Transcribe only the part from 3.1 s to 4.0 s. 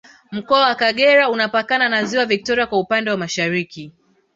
wa Mashariki